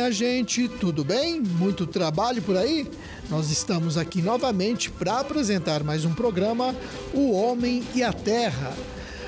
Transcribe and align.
minha 0.00 0.10
gente, 0.10 0.66
tudo 0.66 1.04
bem? 1.04 1.42
Muito 1.42 1.86
trabalho 1.86 2.40
por 2.40 2.56
aí? 2.56 2.90
Nós 3.28 3.50
estamos 3.50 3.98
aqui 3.98 4.22
novamente 4.22 4.90
para 4.90 5.20
apresentar 5.20 5.84
mais 5.84 6.06
um 6.06 6.14
programa, 6.14 6.74
O 7.12 7.32
Homem 7.32 7.82
e 7.94 8.02
a 8.02 8.10
Terra. 8.10 8.74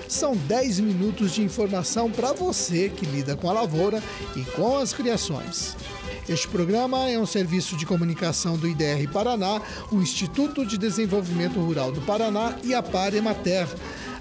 São 0.08 0.34
10 0.34 0.80
minutos 0.80 1.32
de 1.32 1.42
informação 1.42 2.10
para 2.10 2.32
você 2.32 2.88
que 2.88 3.04
lida 3.04 3.36
com 3.36 3.50
a 3.50 3.52
lavoura 3.52 4.02
e 4.34 4.44
com 4.52 4.78
as 4.78 4.94
criações. 4.94 5.76
Este 6.26 6.48
programa 6.48 7.10
é 7.10 7.18
um 7.18 7.26
serviço 7.26 7.76
de 7.76 7.84
comunicação 7.84 8.56
do 8.56 8.66
IDR 8.66 9.06
Paraná, 9.12 9.60
o 9.90 9.96
Instituto 9.96 10.64
de 10.64 10.78
Desenvolvimento 10.78 11.60
Rural 11.60 11.92
do 11.92 12.00
Paraná 12.00 12.56
e 12.64 12.72
a 12.72 12.82
Par 12.82 13.12
Emater. 13.12 13.68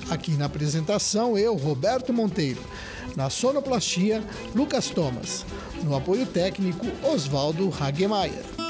Aqui 0.09 0.31
na 0.31 0.45
apresentação, 0.45 1.37
eu, 1.37 1.55
Roberto 1.55 2.11
Monteiro. 2.13 2.61
Na 3.15 3.29
sonoplastia, 3.29 4.23
Lucas 4.55 4.89
Thomas. 4.89 5.45
No 5.83 5.95
apoio 5.95 6.25
técnico, 6.25 6.85
Oswaldo 7.03 7.71
Hagemeyer. 7.79 8.60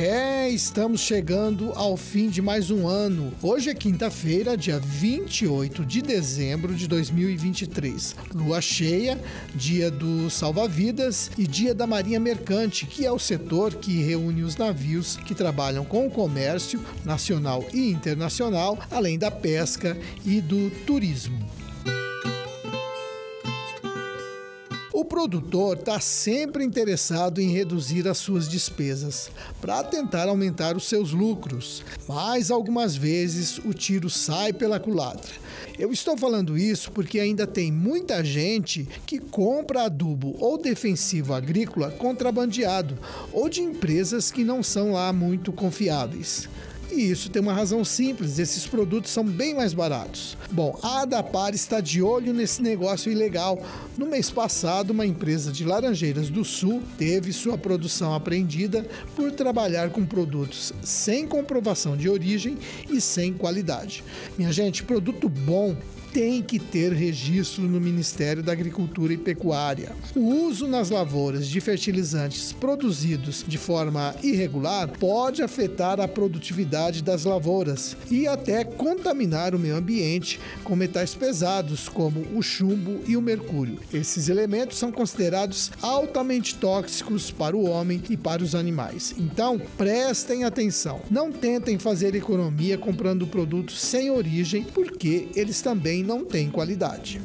É, 0.00 0.48
estamos 0.48 1.00
chegando 1.00 1.72
ao 1.74 1.96
fim 1.96 2.28
de 2.28 2.40
mais 2.40 2.70
um 2.70 2.86
ano. 2.86 3.32
Hoje 3.42 3.68
é 3.68 3.74
quinta-feira, 3.74 4.56
dia 4.56 4.78
28 4.78 5.84
de 5.84 6.00
dezembro 6.00 6.72
de 6.72 6.86
2023. 6.86 8.14
Lua 8.32 8.60
cheia, 8.60 9.20
dia 9.56 9.90
do 9.90 10.30
salva-vidas 10.30 11.32
e 11.36 11.48
dia 11.48 11.74
da 11.74 11.84
Marinha 11.84 12.20
Mercante, 12.20 12.86
que 12.86 13.04
é 13.04 13.10
o 13.10 13.18
setor 13.18 13.74
que 13.74 14.00
reúne 14.00 14.44
os 14.44 14.56
navios 14.56 15.16
que 15.16 15.34
trabalham 15.34 15.84
com 15.84 16.06
o 16.06 16.10
comércio 16.10 16.80
nacional 17.04 17.66
e 17.74 17.90
internacional, 17.90 18.78
além 18.92 19.18
da 19.18 19.32
pesca 19.32 19.98
e 20.24 20.40
do 20.40 20.70
turismo. 20.86 21.44
Produtor 25.18 25.76
está 25.76 25.98
sempre 25.98 26.62
interessado 26.64 27.40
em 27.40 27.50
reduzir 27.50 28.06
as 28.06 28.18
suas 28.18 28.48
despesas 28.48 29.32
para 29.60 29.82
tentar 29.82 30.28
aumentar 30.28 30.76
os 30.76 30.84
seus 30.84 31.10
lucros, 31.10 31.82
mas 32.06 32.52
algumas 32.52 32.94
vezes 32.94 33.58
o 33.58 33.74
tiro 33.74 34.08
sai 34.08 34.52
pela 34.52 34.78
culatra. 34.78 35.32
Eu 35.76 35.90
estou 35.90 36.16
falando 36.16 36.56
isso 36.56 36.92
porque 36.92 37.18
ainda 37.18 37.48
tem 37.48 37.72
muita 37.72 38.22
gente 38.22 38.86
que 39.04 39.18
compra 39.18 39.86
adubo 39.86 40.36
ou 40.38 40.56
defensivo 40.56 41.34
agrícola 41.34 41.90
contrabandeado 41.90 42.96
ou 43.32 43.48
de 43.48 43.60
empresas 43.60 44.30
que 44.30 44.44
não 44.44 44.62
são 44.62 44.92
lá 44.92 45.12
muito 45.12 45.52
confiáveis. 45.52 46.48
E 46.90 47.10
isso 47.10 47.30
tem 47.30 47.42
uma 47.42 47.52
razão 47.52 47.84
simples: 47.84 48.38
esses 48.38 48.66
produtos 48.66 49.10
são 49.10 49.24
bem 49.24 49.54
mais 49.54 49.74
baratos. 49.74 50.36
Bom, 50.50 50.78
a 50.82 51.02
Adapar 51.02 51.54
está 51.54 51.80
de 51.80 52.02
olho 52.02 52.32
nesse 52.32 52.62
negócio 52.62 53.12
ilegal. 53.12 53.58
No 53.96 54.06
mês 54.06 54.30
passado, 54.30 54.90
uma 54.90 55.06
empresa 55.06 55.52
de 55.52 55.64
Laranjeiras 55.64 56.30
do 56.30 56.44
Sul 56.44 56.82
teve 56.96 57.32
sua 57.32 57.58
produção 57.58 58.14
apreendida 58.14 58.86
por 59.14 59.30
trabalhar 59.32 59.90
com 59.90 60.04
produtos 60.04 60.72
sem 60.82 61.26
comprovação 61.26 61.96
de 61.96 62.08
origem 62.08 62.56
e 62.90 63.00
sem 63.00 63.32
qualidade. 63.32 64.02
Minha 64.36 64.52
gente, 64.52 64.82
produto 64.82 65.28
bom 65.28 65.76
tem 66.12 66.42
que 66.42 66.58
ter 66.58 66.92
registro 66.92 67.62
no 67.64 67.80
Ministério 67.80 68.42
da 68.42 68.52
Agricultura 68.52 69.12
e 69.12 69.16
Pecuária. 69.16 69.92
O 70.14 70.46
uso 70.46 70.66
nas 70.66 70.90
lavouras 70.90 71.46
de 71.48 71.60
fertilizantes 71.60 72.52
produzidos 72.52 73.44
de 73.46 73.58
forma 73.58 74.14
irregular 74.22 74.88
pode 74.88 75.42
afetar 75.42 76.00
a 76.00 76.08
produtividade 76.08 77.02
das 77.02 77.24
lavouras 77.24 77.96
e 78.10 78.26
até 78.26 78.64
contaminar 78.64 79.54
o 79.54 79.58
meio 79.58 79.76
ambiente 79.76 80.40
com 80.64 80.74
metais 80.74 81.14
pesados 81.14 81.88
como 81.88 82.20
o 82.34 82.42
chumbo 82.42 83.00
e 83.06 83.16
o 83.16 83.22
mercúrio. 83.22 83.78
Esses 83.92 84.28
elementos 84.28 84.78
são 84.78 84.90
considerados 84.90 85.70
altamente 85.82 86.54
tóxicos 86.56 87.30
para 87.30 87.56
o 87.56 87.68
homem 87.68 88.02
e 88.08 88.16
para 88.16 88.42
os 88.42 88.54
animais. 88.54 89.14
Então, 89.18 89.60
prestem 89.76 90.44
atenção. 90.44 91.00
Não 91.10 91.30
tentem 91.30 91.78
fazer 91.78 92.14
economia 92.14 92.78
comprando 92.78 93.26
produtos 93.26 93.80
sem 93.80 94.10
origem, 94.10 94.62
porque 94.62 95.28
eles 95.34 95.60
também 95.60 96.02
não 96.08 96.24
tem 96.24 96.48
qualidade. 96.48 97.20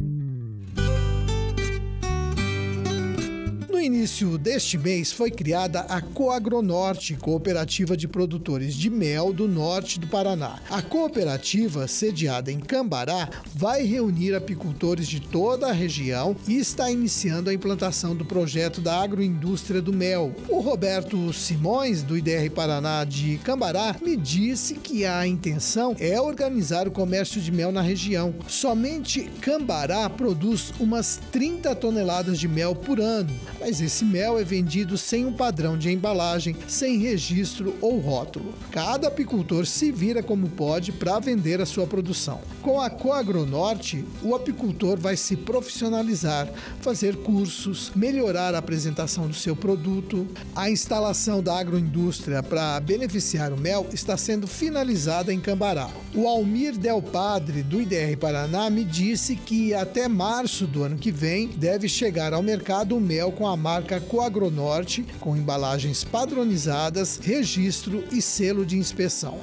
Início 3.83 4.37
deste 4.37 4.77
mês 4.77 5.11
foi 5.11 5.29
criada 5.29 5.81
a 5.81 6.01
Coagronorte, 6.01 7.15
cooperativa 7.15 7.97
de 7.97 8.07
produtores 8.07 8.75
de 8.75 8.89
mel 8.89 9.33
do 9.33 9.47
norte 9.47 9.99
do 9.99 10.07
Paraná. 10.07 10.59
A 10.69 10.81
cooperativa, 10.81 11.87
sediada 11.87 12.51
em 12.51 12.59
Cambará, 12.59 13.29
vai 13.53 13.83
reunir 13.83 14.33
apicultores 14.33 15.07
de 15.07 15.19
toda 15.19 15.67
a 15.67 15.73
região 15.73 16.35
e 16.47 16.57
está 16.57 16.89
iniciando 16.89 17.49
a 17.49 17.53
implantação 17.53 18.15
do 18.15 18.25
projeto 18.25 18.79
da 18.79 19.01
agroindústria 19.01 19.81
do 19.81 19.91
mel. 19.91 20.33
O 20.47 20.59
Roberto 20.59 21.33
Simões, 21.33 22.01
do 22.01 22.17
IDR 22.17 22.49
Paraná 22.51 23.03
de 23.03 23.37
Cambará, 23.39 23.95
me 24.01 24.15
disse 24.15 24.75
que 24.75 25.05
a 25.05 25.27
intenção 25.27 25.95
é 25.99 26.19
organizar 26.19 26.87
o 26.87 26.91
comércio 26.91 27.41
de 27.41 27.51
mel 27.51 27.71
na 27.71 27.81
região. 27.81 28.33
Somente 28.47 29.23
Cambará 29.41 30.09
produz 30.09 30.73
umas 30.79 31.19
30 31.31 31.75
toneladas 31.75 32.39
de 32.39 32.47
mel 32.47 32.75
por 32.75 32.99
ano, 32.99 33.33
mas 33.59 33.72
mas 33.73 33.81
esse 33.81 34.05
mel 34.05 34.37
é 34.37 34.43
vendido 34.43 34.99
sem 34.99 35.25
um 35.25 35.33
padrão 35.33 35.75
de 35.75 35.89
embalagem, 35.89 36.55
sem 36.67 36.99
registro 36.99 37.75
ou 37.81 37.97
rótulo. 37.97 38.53
Cada 38.69 39.07
apicultor 39.07 39.65
se 39.65 39.91
vira 39.91 40.21
como 40.21 40.47
pode 40.47 40.91
para 40.91 41.17
vender 41.17 41.59
a 41.59 41.65
sua 41.65 41.87
produção. 41.87 42.39
Com 42.61 42.79
a 42.79 42.87
Coagronorte, 42.87 44.05
o 44.21 44.35
apicultor 44.35 44.99
vai 44.99 45.17
se 45.17 45.35
profissionalizar, 45.35 46.47
fazer 46.81 47.15
cursos, 47.15 47.91
melhorar 47.95 48.53
a 48.53 48.59
apresentação 48.59 49.27
do 49.27 49.33
seu 49.33 49.55
produto. 49.55 50.27
A 50.55 50.69
instalação 50.69 51.41
da 51.41 51.57
agroindústria 51.57 52.43
para 52.43 52.79
beneficiar 52.79 53.51
o 53.51 53.59
mel 53.59 53.87
está 53.91 54.15
sendo 54.15 54.45
finalizada 54.45 55.33
em 55.33 55.39
Cambará. 55.39 55.89
O 56.13 56.27
Almir 56.27 56.77
Del 56.77 57.01
Padre, 57.01 57.63
do 57.63 57.81
IDR 57.81 58.15
Paraná, 58.19 58.69
me 58.69 58.83
disse 58.83 59.35
que 59.35 59.73
até 59.73 60.07
março 60.07 60.67
do 60.67 60.83
ano 60.83 60.95
que 60.95 61.11
vem 61.11 61.47
deve 61.47 61.89
chegar 61.89 62.33
ao 62.33 62.43
mercado 62.43 62.95
o 62.95 63.01
mel 63.01 63.31
com 63.31 63.47
a 63.47 63.62
marca 63.63 63.97
Coagronorte, 63.97 65.05
com 65.21 65.37
embalagens 65.37 66.03
padronizadas, 66.03 67.17
registro 67.23 68.03
e 68.11 68.21
selo 68.21 68.65
de 68.65 68.77
inspeção. 68.77 69.39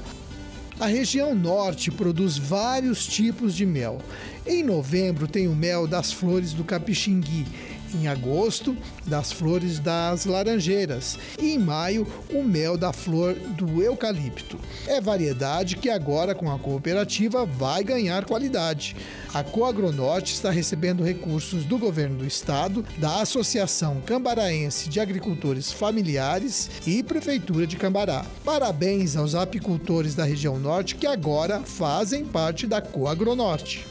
A 0.79 0.87
região 0.87 1.35
norte 1.35 1.91
produz 1.91 2.37
vários 2.37 3.07
tipos 3.07 3.55
de 3.55 3.65
mel. 3.65 3.99
Em 4.47 4.63
novembro 4.63 5.27
tem 5.27 5.49
o 5.49 5.57
mel 5.57 5.87
das 5.87 6.13
flores 6.13 6.53
do 6.53 6.63
capixingui, 6.65 7.47
em 7.95 8.09
agosto, 8.09 8.77
das 9.07 9.33
flores 9.33 9.79
das 9.79 10.25
laranjeiras 10.25 11.19
e 11.41 11.53
em 11.53 11.59
maio, 11.59 12.07
o 12.33 12.43
mel 12.43 12.77
da 12.77 12.93
flor 12.93 13.35
do 13.35 13.83
eucalipto. 13.83 14.59
É 14.87 15.01
variedade 15.01 15.77
que 15.77 15.91
agora 15.91 16.35
com 16.35 16.51
a 16.51 16.59
cooperativa 16.59 17.45
vai 17.45 17.83
ganhar 17.83 18.25
qualidade. 18.25 18.97
A 19.33 19.45
Coagronorte 19.45 20.35
está 20.35 20.51
recebendo 20.51 21.05
recursos 21.05 21.65
do 21.65 21.79
governo 21.79 22.19
do 22.19 22.27
estado, 22.27 22.85
da 22.99 23.21
Associação 23.21 24.01
Cambaraense 24.05 24.89
de 24.89 24.99
Agricultores 24.99 25.71
Familiares 25.73 26.69
e 26.87 27.03
Prefeitura 27.03 27.67
de 27.67 27.77
Cambará. 27.77 28.25
Parabéns 28.45 29.17
aos 29.17 29.35
apicultores 29.35 30.15
da 30.15 30.25
região 30.25 30.59
norte 30.59 30.97
que 30.97 31.07
agora 31.07 31.61
fazem 31.61 32.25
parte 32.25 32.67
da 32.67 32.81
Coagronorte. 32.81 33.87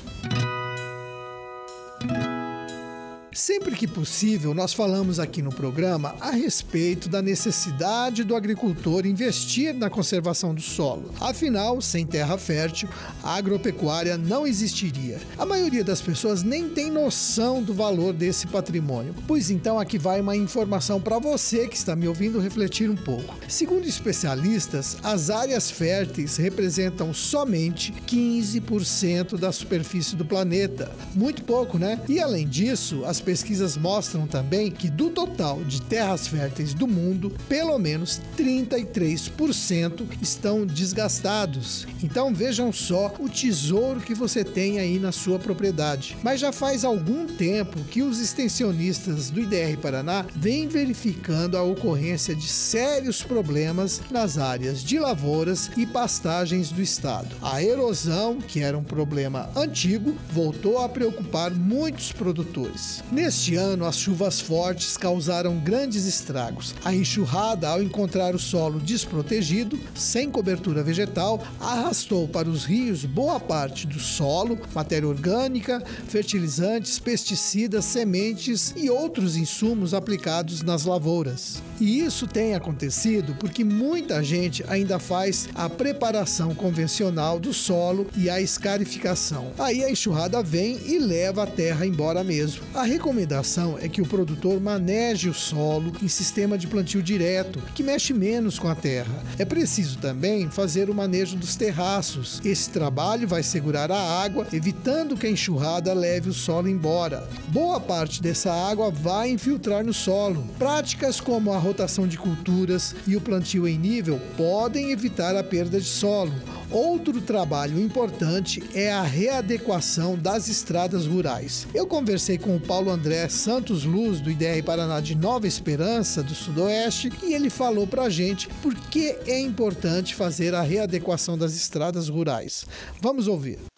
Sempre 3.39 3.73
que 3.73 3.88
possível, 3.88 4.53
nós 4.53 4.73
falamos 4.73 5.17
aqui 5.17 5.41
no 5.41 5.50
programa 5.50 6.13
a 6.19 6.29
respeito 6.31 7.07
da 7.07 7.22
necessidade 7.22 8.25
do 8.25 8.35
agricultor 8.35 9.05
investir 9.05 9.73
na 9.73 9.89
conservação 9.89 10.53
do 10.53 10.59
solo. 10.59 11.13
Afinal, 11.22 11.79
sem 11.79 12.05
terra 12.05 12.37
fértil, 12.37 12.90
a 13.23 13.35
agropecuária 13.35 14.17
não 14.17 14.46
existiria. 14.46 15.22
A 15.37 15.46
maioria 15.46 15.85
das 15.85 16.02
pessoas 16.02 16.43
nem 16.43 16.67
tem 16.67 16.91
noção 16.91 17.64
do 17.64 17.73
valor 17.73 18.11
desse 18.11 18.46
patrimônio. 18.46 19.16
Pois 19.25 19.49
então, 19.49 19.79
aqui 19.79 19.97
vai 19.97 20.19
uma 20.19 20.35
informação 20.35 20.99
para 20.99 21.17
você 21.17 21.66
que 21.66 21.78
está 21.78 21.96
me 21.96 22.09
ouvindo 22.09 22.41
refletir 22.41 22.90
um 22.90 22.97
pouco. 22.97 23.34
Segundo 23.47 23.87
especialistas, 23.87 24.97
as 25.02 25.29
áreas 25.29 25.72
férteis 25.72 26.35
representam 26.35 27.14
somente 27.14 27.93
15% 28.05 29.37
da 29.37 29.53
superfície 29.53 30.17
do 30.17 30.25
planeta. 30.25 30.91
Muito 31.16 31.41
pouco, 31.46 31.79
né? 31.79 32.02
E 32.09 32.19
além 32.19 32.46
disso, 32.46 33.05
as 33.05 33.28
pesquisas 33.29 33.78
mostram 33.78 34.26
também 34.26 34.72
que 34.72 34.90
do 34.90 35.11
total 35.11 35.64
de 35.64 35.84
terras 35.84 36.28
férteis 36.28 36.73
do 36.73 36.87
mundo, 36.87 37.31
pelo 37.47 37.78
menos 37.78 38.20
33% 38.35 40.03
estão 40.20 40.66
desgastados. 40.66 41.85
Então 42.03 42.34
vejam 42.34 42.73
só 42.73 43.14
o 43.20 43.29
tesouro 43.29 44.02
que 44.02 44.16
você 44.16 44.43
tem 44.43 44.79
aí 44.79 44.97
na 44.97 45.11
sua 45.11 45.37
propriedade. 45.37 46.17
Mas 46.23 46.40
já 46.40 46.52
faz 46.52 46.84
algum 46.84 47.28
tempo 47.28 47.84
que 47.84 48.02
os 48.02 48.20
extensionistas 48.20 49.29
do 49.29 49.41
IDR 49.41 49.78
Paraná 49.79 50.26
vêm 50.35 50.67
verificando 50.67 51.55
a 51.55 51.61
ocorrência 51.61 52.34
de 52.34 52.47
sérios 52.47 53.22
problemas 53.22 54.02
nas 54.09 54.40
áreas 54.40 54.84
de 54.84 54.97
lavouras 54.97 55.70
e 55.78 55.85
pastagens 55.85 56.72
do 56.72 56.81
estado. 56.81 57.35
A 57.43 57.61
erosão, 57.61 58.41
que 58.41 58.61
era 58.61 58.76
um 58.76 58.84
problema 58.84 59.52
antigo, 59.55 60.16
voltou 60.31 60.79
a 60.79 60.90
preocupar 60.90 61.52
muitos 61.52 62.11
produtores. 62.11 63.03
Neste 63.21 63.57
ano, 63.57 63.85
as 63.85 63.97
chuvas 63.97 64.39
fortes 64.39 64.95
causaram 64.95 65.59
grandes 65.59 66.05
estragos. 66.05 66.73
A 66.85 66.95
enxurrada, 66.95 67.67
ao 67.67 67.83
encontrar 67.83 68.33
o 68.33 68.39
solo 68.39 68.79
desprotegido, 68.79 69.77
sem 69.93 70.31
cobertura 70.31 70.81
vegetal, 70.81 71.43
arrastou 71.59 72.29
para 72.29 72.47
os 72.47 72.63
rios 72.63 73.03
boa 73.03 73.37
parte 73.37 73.85
do 73.85 73.99
solo, 73.99 74.57
matéria 74.73 75.05
orgânica, 75.05 75.83
fertilizantes, 76.07 76.97
pesticidas, 76.97 77.83
sementes 77.83 78.73
e 78.77 78.89
outros 78.89 79.35
insumos 79.35 79.93
aplicados 79.93 80.63
nas 80.63 80.85
lavouras. 80.85 81.61
E 81.79 82.02
isso 82.02 82.28
tem 82.28 82.55
acontecido 82.55 83.35
porque 83.40 83.64
muita 83.64 84.23
gente 84.23 84.64
ainda 84.67 84.99
faz 84.99 85.47
a 85.55 85.70
preparação 85.70 86.53
convencional 86.53 87.40
do 87.40 87.53
solo 87.53 88.08
e 88.17 88.29
a 88.29 88.41
escarificação. 88.41 89.52
Aí 89.58 89.84
a 89.84 89.90
enxurrada 89.90 90.43
vem 90.43 90.79
e 90.85 90.99
leva 90.99 91.43
a 91.43 91.47
terra 91.47 91.85
embora 91.85 92.23
mesmo. 92.23 92.64
A 92.73 92.84
recomendação 92.84 93.78
é 93.79 93.87
que 93.87 94.02
o 94.02 94.05
produtor 94.05 94.59
maneje 94.59 95.29
o 95.29 95.34
solo 95.34 95.93
em 96.02 96.08
sistema 96.08 96.58
de 96.58 96.67
plantio 96.67 97.02
direto, 97.02 97.61
que 97.73 97.84
mexe 97.84 98.14
menos 98.14 98.59
com 98.59 98.67
a 98.67 98.76
terra. 98.76 99.23
É 99.37 99.46
preciso 99.46 99.97
também 99.99 100.49
fazer 100.49 100.90
o 100.90 100.96
manejo 100.96 101.37
dos 101.37 101.55
terraços. 101.55 102.41
Esse 102.43 102.70
trabalho 102.70 103.28
vai 103.28 103.43
segurar 103.43 103.91
a 103.91 104.22
água, 104.22 104.47
evitando 104.52 105.16
que 105.16 105.28
a 105.28 105.31
enxurrada 105.31 105.93
leve 105.93 106.29
o 106.29 106.34
solo 106.34 106.67
embora. 106.67 107.28
Boa 107.47 107.79
parte 107.79 108.22
dessa 108.22 108.52
água 108.52 108.91
vai 108.91 109.29
infiltrar 109.29 109.84
no 109.84 109.93
solo. 109.93 110.46
Práticas 110.58 111.22
como 111.22 111.53
a 111.53 111.58
rotação 111.69 112.07
de 112.07 112.17
culturas 112.17 112.95
e 113.05 113.16
o 113.16 113.21
plantio 113.21 113.67
em 113.67 113.77
nível 113.77 114.19
podem 114.35 114.91
evitar 114.91 115.35
a 115.35 115.43
perda 115.43 115.79
de 115.79 115.85
solo. 115.85 116.33
Outro 116.71 117.21
trabalho 117.21 117.79
importante 117.79 118.63
é 118.73 118.91
a 118.91 119.03
readequação 119.03 120.17
das 120.17 120.47
estradas 120.47 121.05
rurais. 121.05 121.67
Eu 121.73 121.85
conversei 121.85 122.37
com 122.37 122.55
o 122.55 122.59
Paulo 122.59 122.89
André 122.89 123.29
Santos 123.29 123.83
Luz, 123.83 124.19
do 124.19 124.31
IDR 124.31 124.63
Paraná 124.66 124.99
de 124.99 125.16
Nova 125.16 125.47
Esperança, 125.47 126.23
do 126.23 126.33
Sudoeste, 126.33 127.11
e 127.23 127.33
ele 127.33 127.49
falou 127.49 127.85
para 127.85 128.03
a 128.03 128.09
gente 128.09 128.47
por 128.61 128.73
que 128.73 129.16
é 129.27 129.39
importante 129.39 130.16
fazer 130.16 130.55
a 130.55 130.61
readequação 130.61 131.37
das 131.37 131.53
estradas 131.55 132.09
rurais. 132.09 132.66
Vamos 132.99 133.27
ouvir. 133.27 133.68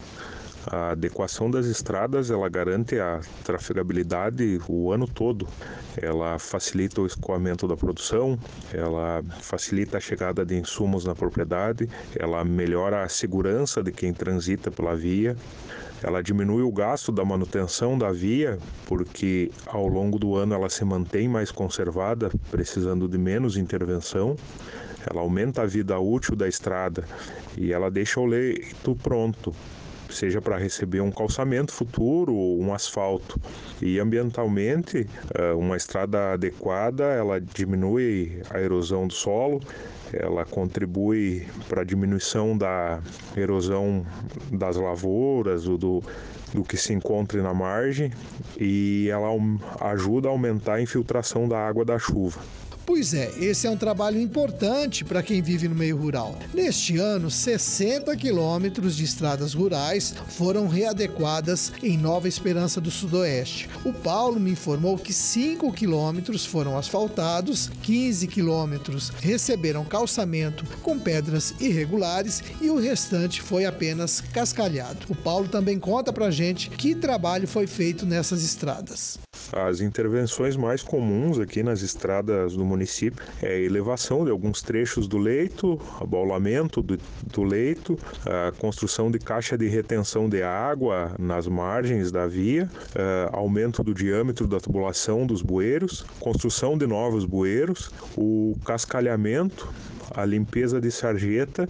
A 0.66 0.90
adequação 0.90 1.50
das 1.50 1.66
estradas 1.66 2.30
ela 2.30 2.48
garante 2.48 2.98
a 2.98 3.20
trafegabilidade 3.42 4.60
o 4.68 4.92
ano 4.92 5.08
todo. 5.08 5.48
Ela 6.00 6.38
facilita 6.38 7.00
o 7.00 7.06
escoamento 7.06 7.66
da 7.66 7.76
produção, 7.76 8.38
ela 8.72 9.22
facilita 9.40 9.96
a 9.98 10.00
chegada 10.00 10.44
de 10.44 10.56
insumos 10.56 11.04
na 11.04 11.14
propriedade, 11.14 11.88
ela 12.16 12.44
melhora 12.44 13.02
a 13.02 13.08
segurança 13.08 13.82
de 13.82 13.90
quem 13.90 14.12
transita 14.12 14.70
pela 14.70 14.94
via. 14.94 15.36
Ela 16.00 16.22
diminui 16.22 16.62
o 16.62 16.72
gasto 16.72 17.12
da 17.12 17.24
manutenção 17.24 17.96
da 17.96 18.10
via, 18.10 18.58
porque 18.86 19.50
ao 19.66 19.86
longo 19.86 20.18
do 20.18 20.36
ano 20.36 20.54
ela 20.54 20.68
se 20.68 20.84
mantém 20.84 21.28
mais 21.28 21.50
conservada, 21.50 22.30
precisando 22.50 23.08
de 23.08 23.18
menos 23.18 23.56
intervenção. 23.56 24.36
Ela 25.08 25.20
aumenta 25.20 25.62
a 25.62 25.66
vida 25.66 25.98
útil 25.98 26.36
da 26.36 26.48
estrada 26.48 27.04
e 27.56 27.72
ela 27.72 27.90
deixa 27.90 28.20
o 28.20 28.26
leito 28.26 28.94
pronto 28.96 29.52
seja 30.12 30.40
para 30.40 30.56
receber 30.56 31.00
um 31.00 31.10
calçamento 31.10 31.72
futuro 31.72 32.34
ou 32.34 32.60
um 32.60 32.72
asfalto. 32.72 33.40
E 33.80 33.98
ambientalmente, 33.98 35.08
eh, 35.34 35.52
uma 35.52 35.76
estrada 35.76 36.32
adequada, 36.32 37.04
ela 37.04 37.40
diminui 37.40 38.42
a 38.50 38.60
erosão 38.60 39.06
do 39.06 39.14
solo, 39.14 39.60
ela 40.12 40.44
contribui 40.44 41.46
para 41.68 41.82
a 41.82 41.84
diminuição 41.84 42.56
da 42.56 43.00
erosão 43.36 44.04
das 44.50 44.76
lavouras, 44.76 45.64
do, 45.64 46.02
do 46.52 46.62
que 46.62 46.76
se 46.76 46.92
encontre 46.92 47.40
na 47.40 47.54
margem 47.54 48.12
e 48.58 49.08
ela 49.10 49.28
ajuda 49.80 50.28
a 50.28 50.30
aumentar 50.30 50.74
a 50.74 50.82
infiltração 50.82 51.48
da 51.48 51.58
água 51.58 51.84
da 51.84 51.98
chuva. 51.98 52.40
Pois 52.84 53.14
é, 53.14 53.30
esse 53.38 53.66
é 53.66 53.70
um 53.70 53.76
trabalho 53.76 54.20
importante 54.20 55.04
para 55.04 55.22
quem 55.22 55.40
vive 55.40 55.68
no 55.68 55.74
meio 55.74 55.96
rural. 55.96 56.36
Neste 56.52 56.98
ano, 56.98 57.30
60 57.30 58.16
quilômetros 58.16 58.96
de 58.96 59.04
estradas 59.04 59.54
rurais 59.54 60.14
foram 60.30 60.66
readequadas 60.66 61.72
em 61.82 61.96
Nova 61.96 62.26
Esperança 62.26 62.80
do 62.80 62.90
Sudoeste. 62.90 63.68
O 63.84 63.92
Paulo 63.92 64.40
me 64.40 64.50
informou 64.50 64.98
que 64.98 65.12
5 65.12 65.72
quilômetros 65.72 66.44
foram 66.44 66.76
asfaltados, 66.76 67.70
15 67.82 68.26
quilômetros 68.26 69.10
receberam 69.20 69.84
calçamento 69.84 70.64
com 70.82 70.98
pedras 70.98 71.54
irregulares 71.60 72.42
e 72.60 72.68
o 72.68 72.78
restante 72.78 73.40
foi 73.40 73.64
apenas 73.64 74.20
cascalhado. 74.20 75.06
O 75.08 75.14
Paulo 75.14 75.46
também 75.46 75.78
conta 75.78 76.12
pra 76.12 76.30
gente 76.30 76.68
que 76.68 76.94
trabalho 76.94 77.46
foi 77.46 77.66
feito 77.66 78.04
nessas 78.04 78.42
estradas. 78.42 79.18
As 79.52 79.80
intervenções 79.80 80.56
mais 80.56 80.82
comuns 80.82 81.38
aqui 81.38 81.62
nas 81.62 81.82
estradas 81.82 82.56
do 82.56 82.64
município. 82.64 83.22
É 83.42 83.48
a 83.48 83.60
elevação 83.60 84.24
de 84.24 84.30
alguns 84.30 84.62
trechos 84.62 85.06
do 85.06 85.18
leito, 85.18 85.78
abaulamento 86.00 86.82
do, 86.82 86.98
do 87.26 87.42
leito, 87.42 87.98
a 88.24 88.50
construção 88.52 89.10
de 89.10 89.18
caixa 89.18 89.56
de 89.58 89.68
retenção 89.68 90.28
de 90.28 90.42
água 90.42 91.14
nas 91.18 91.46
margens 91.46 92.10
da 92.10 92.26
via, 92.26 92.70
aumento 93.30 93.82
do 93.82 93.92
diâmetro 93.92 94.46
da 94.46 94.58
tubulação 94.58 95.26
dos 95.26 95.42
bueiros, 95.42 96.04
construção 96.18 96.78
de 96.78 96.86
novos 96.86 97.24
bueiros, 97.24 97.90
o 98.16 98.56
cascalhamento, 98.64 99.68
a 100.14 100.24
limpeza 100.24 100.80
de 100.80 100.90
sarjeta 100.90 101.68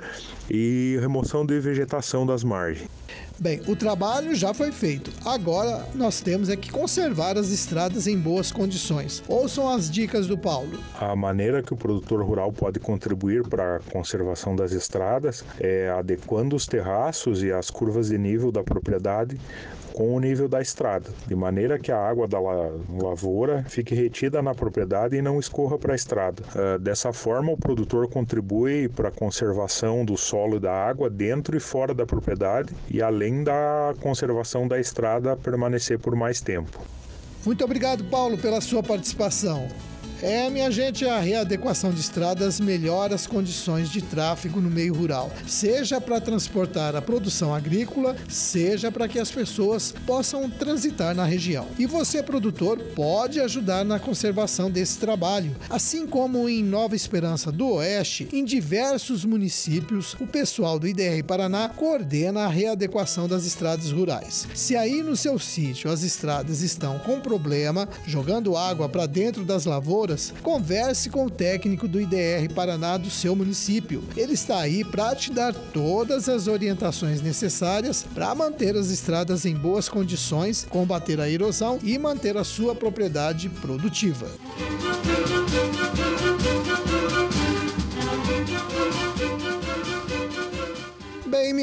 e 0.51 0.97
remoção 1.01 1.45
de 1.45 1.59
vegetação 1.61 2.27
das 2.27 2.43
margens. 2.45 2.89
Bem, 3.39 3.61
o 3.67 3.75
trabalho 3.75 4.35
já 4.35 4.55
foi 4.55 4.71
feito. 4.71 5.11
Agora 5.25 5.85
nós 5.95 6.21
temos 6.21 6.49
é 6.49 6.57
que 6.57 6.71
conservar 6.71 7.37
as 7.37 7.51
estradas 7.51 8.07
em 8.07 8.17
boas 8.17 8.53
condições. 8.53 9.23
Ouçam 9.27 9.69
as 9.69 9.91
dicas 9.91 10.27
do 10.27 10.39
Paulo. 10.39 10.79
A 11.01 11.17
maneira 11.17 11.63
que 11.63 11.75
o 11.75 11.77
produtor 11.77 12.25
rural 12.25 12.53
pode 12.53 12.79
contribuir 12.79 13.43
para 13.49 13.77
a 13.77 13.81
conservação 13.81 14.55
das 14.55 14.73
estradas 14.73 15.45
é 15.59 15.91
adequando 15.91 16.55
os 16.55 16.67
terraços 16.67 17.43
e 17.43 17.51
as 17.51 17.71
curvas 17.71 18.09
de 18.11 18.19
nível 18.19 18.53
da 18.53 18.63
propriedade 18.63 19.37
com 19.93 20.15
o 20.15 20.21
nível 20.21 20.49
da 20.49 20.61
estrada, 20.61 21.11
de 21.27 21.35
maneira 21.35 21.79
que 21.79 21.93
a 21.93 21.99
água 21.99 22.27
da 22.27 22.39
lavoura 22.41 23.65
fique 23.69 23.95
retida 23.95 24.43
na 24.43 24.55
propriedade 24.55 25.17
e 25.17 25.23
não 25.23 25.39
escorra 25.39 25.79
para 25.79 25.93
a 25.93 25.97
estrada. 25.97 26.43
Uh, 26.55 26.79
dessa 26.79 27.13
forma, 27.13 27.53
o 27.53 27.57
produtor 27.57 28.09
contribui 28.09 28.89
para 28.89 29.09
a 29.09 29.13
conservação 29.13 30.05
do 30.05 30.17
solo 30.17 30.57
e 30.57 30.61
da 30.61 30.73
água 30.73 31.09
dentro 31.11 31.57
e 31.57 31.61
fora 31.61 31.95
da 31.95 32.07
propriedade 32.07 32.75
e 32.91 33.03
além 33.03 33.45
da 33.45 33.95
conservação 34.01 34.67
da 34.67 34.79
estrada 34.79 35.37
permanecer 35.37 35.99
por 35.99 36.15
mais 36.15 36.41
tempo. 36.41 36.81
Muito 37.45 37.65
obrigado, 37.65 38.05
Paulo, 38.05 38.39
pela 38.39 38.61
sua 38.61 38.83
participação. 38.83 39.69
É, 40.23 40.49
minha 40.49 40.71
gente, 40.71 41.05
a 41.05 41.19
readequação 41.19 41.91
de 41.91 41.99
estradas 41.99 42.61
melhora 42.61 43.13
as 43.13 43.27
condições 43.27 43.91
de 43.91 44.01
tráfego 44.01 44.61
no 44.61 44.71
meio 44.71 44.95
rural, 44.95 45.33
seja 45.49 46.01
para 46.01 46.21
transportar 46.21 46.95
a 46.95 47.03
produção 47.03 47.53
agrícola, 47.53 48.15
seja 48.29 48.93
para 48.93 49.09
que 49.09 49.19
as 49.19 49.33
pessoas 49.33 49.93
possam 50.07 50.49
transitar 50.49 51.13
na 51.13 51.25
região. 51.25 51.67
E 51.77 51.87
você, 51.87 52.23
produtor, 52.23 52.79
pode 52.95 53.41
ajudar 53.41 53.85
na 53.85 53.99
conservação 53.99 54.71
desse 54.71 54.99
trabalho, 54.99 55.57
assim 55.69 56.07
como 56.07 56.49
em 56.49 56.63
Nova 56.63 56.95
Esperança 56.95 57.51
do 57.51 57.67
Oeste, 57.71 58.29
em 58.33 58.45
diversos 58.45 59.25
municípios, 59.25 60.15
o 60.21 60.27
pessoal 60.27 60.79
do 60.79 60.87
IDR 60.87 61.25
Paraná 61.27 61.69
coordena 61.69 62.45
a 62.45 62.49
readequação 62.49 63.27
das 63.27 63.45
estradas 63.45 63.91
rurais. 63.91 64.47
Se 64.55 64.77
aí 64.77 65.03
no 65.03 65.17
seu 65.17 65.37
sítio 65.37 65.91
as 65.91 66.05
estradas 66.05 66.63
estão 66.63 67.01
com 67.01 67.19
problema, 67.19 67.89
jogando 68.07 68.57
água 68.57 68.89
para 68.89 69.07
dentro 69.07 69.45
das 69.45 69.65
lavouras, 69.65 70.12
converse 70.43 71.11
com 71.11 71.27
o 71.27 71.31
técnico 71.31 71.89
do 71.89 72.01
IDR 72.01 72.53
Paraná 72.55 72.97
do 72.97 73.11
seu 73.11 73.35
município. 73.35 74.03
Ele 74.17 74.33
está 74.33 74.61
aí 74.61 74.85
para 74.85 75.15
te 75.15 75.33
dar 75.33 75.55
todas 75.55 76.29
as 76.29 76.47
orientações 76.47 77.21
necessárias 77.21 78.05
para 78.15 78.35
manter 78.35 78.77
as 78.77 78.91
estradas 78.91 79.45
em 79.45 79.55
boas 79.55 79.89
condições, 79.89 80.67
combater 80.69 81.21
a 81.21 81.29
erosão 81.29 81.79
e 81.83 81.99
manter 81.99 82.37
a 82.37 82.45
sua 82.45 82.75
propriedade 82.75 83.49
produtiva. 83.49 84.27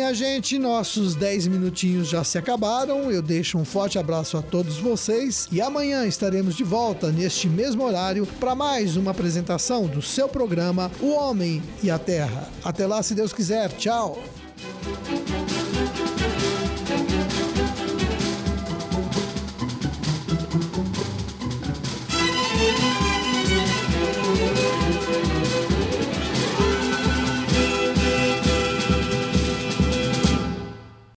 Minha 0.10 0.14
gente, 0.16 0.58
nossos 0.58 1.14
10 1.14 1.48
minutinhos 1.48 2.08
já 2.08 2.24
se 2.24 2.38
acabaram. 2.38 3.12
Eu 3.12 3.22
deixo 3.22 3.60
um 3.60 3.66
forte 3.66 4.00
abraço 4.00 4.38
a 4.38 4.42
todos 4.42 4.78
vocês 4.78 5.48
e 5.52 5.62
amanhã 5.62 6.06
estaremos 6.06 6.56
de 6.56 6.64
volta 6.64 7.12
neste 7.12 7.48
mesmo 7.48 7.84
horário 7.84 8.26
para 8.40 8.56
mais 8.56 8.96
uma 8.96 9.12
apresentação 9.12 9.86
do 9.86 10.02
seu 10.02 10.28
programa 10.28 10.90
O 11.00 11.12
Homem 11.12 11.62
e 11.84 11.92
a 11.92 12.00
Terra. 12.00 12.50
Até 12.64 12.88
lá, 12.88 13.04
se 13.04 13.14
Deus 13.14 13.32
quiser. 13.32 13.70
Tchau. 13.74 14.20